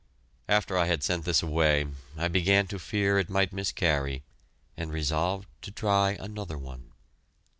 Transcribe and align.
After 0.49 0.79
I 0.79 0.87
had 0.87 1.03
sent 1.03 1.25
this 1.25 1.43
away, 1.43 1.85
I 2.17 2.27
began 2.27 2.65
to 2.69 2.79
fear 2.79 3.19
it 3.19 3.29
might 3.29 3.53
miscarry 3.53 4.23
and 4.75 4.91
resolved 4.91 5.47
to 5.61 5.69
try 5.69 6.13
another 6.19 6.57
one. 6.57 6.93